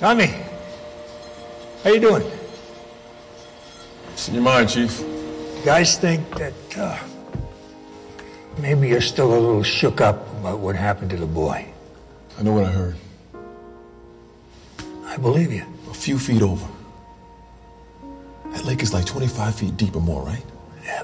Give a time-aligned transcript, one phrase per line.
[0.00, 0.32] Tommy,
[1.84, 2.22] how you doing?
[4.06, 4.98] What's in your mind, Chief?
[4.98, 6.98] You guys think that uh,
[8.56, 11.66] maybe you're still a little shook up about what happened to the boy.
[12.38, 12.96] I know what I heard.
[15.04, 15.66] I believe you.
[15.90, 16.66] A few feet over.
[18.52, 20.46] That lake is like 25 feet deep or more, right?
[20.82, 21.02] Yeah.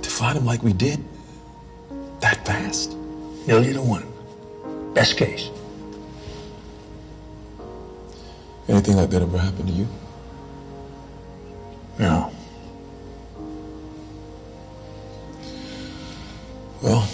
[0.00, 1.04] To find him like we did,
[2.20, 2.96] that fast?
[3.48, 4.06] Million to one.
[4.94, 5.50] Best case.
[8.72, 9.86] Anything like that ever happened to you?
[11.98, 12.32] No.
[16.80, 17.06] Well,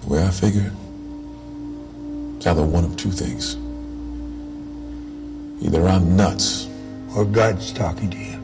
[0.00, 0.72] the way I figure,
[2.38, 3.56] it's either one of two things.
[5.62, 6.66] Either I'm nuts.
[7.14, 8.40] Or God's talking to you.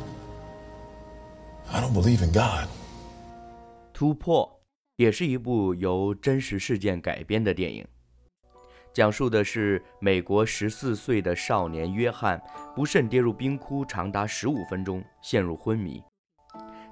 [1.72, 2.68] I don't believe in God.
[3.94, 4.62] 突破
[4.96, 7.86] 也是一部由真实事件改编的电影，
[8.94, 12.42] 讲述的是美国十四岁的少年约翰
[12.76, 16.02] 不慎跌入冰窟，长达十五分钟，陷入昏迷。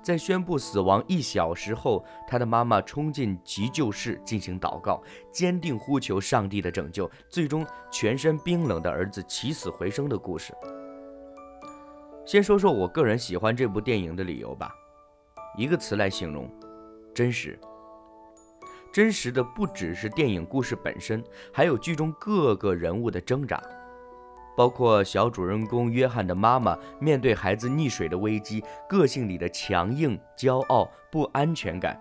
[0.06, 10.54] 在宣布死亡一小时后，他的妈妈冲进急救室进行祷告，坚定呼求上帝的拯救，最终全身冰冷的儿子起死回生的故事。
[12.24, 14.72] 先说说我个人喜欢这部电影的理由吧，
[15.58, 16.48] 一个词来形容：
[17.12, 17.60] 真实。
[18.94, 23.60] 真实的不只是电影故事本身，还有剧中各个人物的挣扎。
[24.56, 31.94] 包括小主人公约翰的妈妈面对孩子溺水的危机，个性里的强硬、骄傲、不安全感；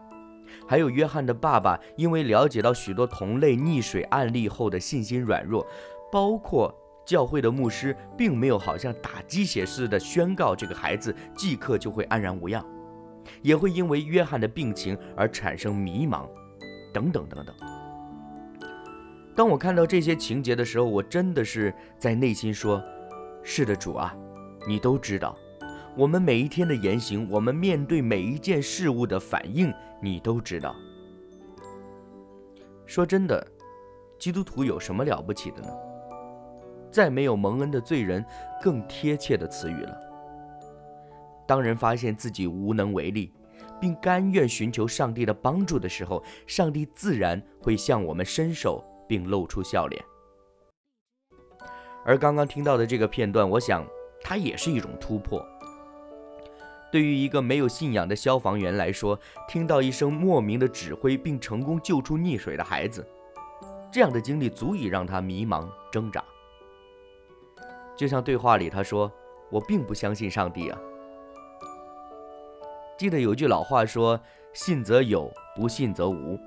[0.69, 5.67] 还有约翰的爸爸因为了解到许多同类溺水案例后的信心软弱；
[6.13, 6.73] 包括
[7.05, 12.65] 教会的牧师并没有好像打鸡血似的宣告这个孩子即刻就会安然无恙，
[13.43, 16.27] 也会因为约翰的病情而产生迷茫，
[16.93, 17.74] 等等等等。
[19.37, 22.81] 当我看到这些情节的时候，我真的是在内心说
[23.43, 24.15] ：“是的，主啊，
[24.67, 25.37] 你都知道，
[25.97, 30.77] 我们每一天的言行，我们面对每一件事物的反应，你都知道。”
[32.87, 33.45] 说真的，
[34.21, 35.69] 基督徒有什么了不起的呢？
[36.93, 38.25] 再没有蒙恩的罪人
[38.63, 40.01] 更贴切的词语了。
[41.45, 43.33] 当人发现自己无能为力，
[43.81, 48.85] 并甘愿寻求上帝的帮助的时候，上帝自然会向我们伸手。
[49.09, 50.05] 并露出笑脸。
[52.05, 53.87] 而刚刚听到的这个片段，我想
[54.23, 55.45] 它也是一种突破。
[56.93, 63.05] 对于一个没有信仰的消防员来说，听到一声莫名的指挥并成功救出溺水的孩子，
[63.91, 66.23] 这样的经历足以让他迷茫挣扎。
[67.97, 69.11] 就像对话里他说
[69.51, 70.79] ：“我并不相信上帝啊。”
[72.97, 74.21] 记得有句老话说
[74.55, 76.39] ：“信则有，不信则无。”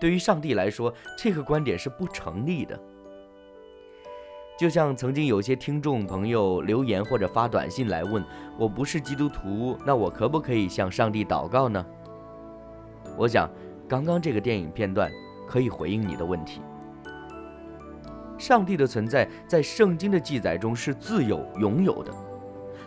[0.00, 2.78] 对于上帝来说，这个观点是不成立的。
[4.58, 8.24] 就像曾经有些听众朋友留言或者发短信来问
[8.58, 11.84] ：“我不是基督徒，那我可不可以向上帝祷告呢？”
[13.16, 13.48] 我想，
[13.88, 15.10] 刚刚这个电影片段
[15.46, 16.60] 可以回应你的问题。
[18.36, 22.12] 上帝的存在在圣经的记载中是自有、拥有的。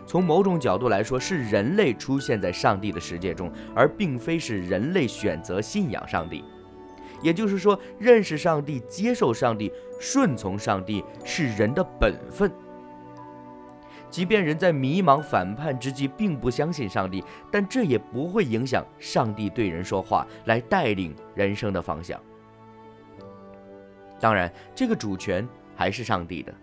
[0.05, 6.43] 从某种角度来说，是人类出现在上帝的世界中，而并非是人类选择信仰上帝。
[7.21, 12.51] 也就是说，认识上帝、接受上帝、顺从上帝是人的本分。
[14.09, 22.19] 即便人在迷茫反叛之际并不相信上帝，但这也不会影响上帝对人说话，来带领人生的方向。
[24.19, 26.53] 当然，这个主权还是上帝的。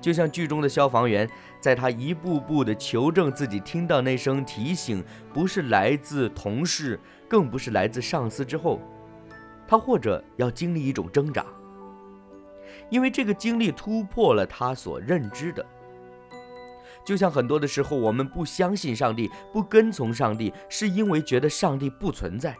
[0.00, 1.28] 就像剧中的消防员，
[1.60, 6.98] 在他一步步的求证自己听到那声提醒不是来自同事，
[7.28, 8.80] 更不是来自上司之后。
[9.66, 11.44] 他或者要经历一种挣扎，
[12.90, 15.64] 因为这个经历突破了他所认知的。
[17.04, 22.56] 就像很多的时候，我们不相信上帝，不跟从上帝，是因为觉得上帝不存在。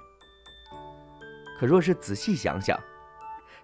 [1.58, 2.78] 可若是仔细想想，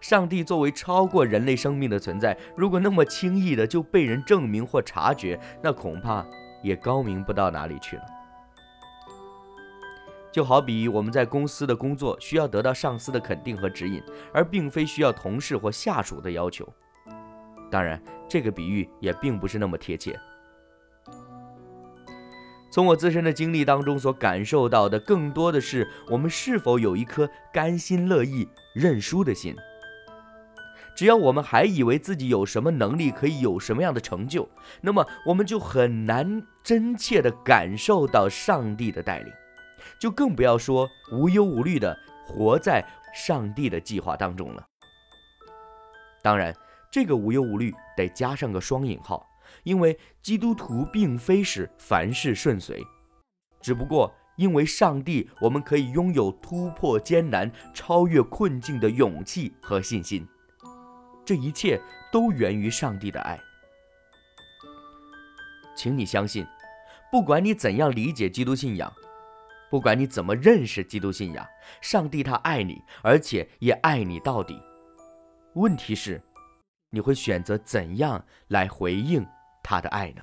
[0.00, 6.24] 上帝作为超过人类生命的存在，如果那么轻易的就被人证明或察觉，那恐怕
[6.62, 8.02] 也高明不到哪里去了。
[10.32, 16.66] 就好比我们在公司的工作需要得到上司的肯定和指引，而并非需要同事或下属的要求。
[17.70, 20.18] 当然，这个比喻也并不是那么贴切。
[22.72, 29.56] 从我自身的经历当中所感受到的，更多的是我们是否有一颗甘心乐意认输的心。
[30.96, 34.48] 只要我们还以为自己有什么能力可以有什么样的成就，
[34.82, 39.32] 那么我们就很难真切地感受到上帝的带领，
[40.00, 44.66] 就更不要说无忧无虑地活在上帝的计划当中了。
[46.22, 46.54] 当然，
[46.90, 49.26] 这个无忧无虑得加上个双引号。
[49.64, 52.80] 因为基督徒并非是凡事顺遂，
[53.60, 60.26] 只不过因为上帝，我们可以拥有突破艰难、超越困境的勇气和信心。
[61.26, 61.80] 这一切
[62.12, 63.38] 都源于上帝的爱。
[65.76, 66.46] 请你相信，
[67.10, 68.90] 不管你怎样理解基督信仰，
[69.70, 71.46] 不管你怎么认识基督信仰，
[71.80, 74.60] 上帝他爱你，而且也爱你到底。
[75.54, 76.20] 问题是，
[76.90, 79.24] 你会选择怎样来回应？
[79.62, 80.22] 他的爱呢？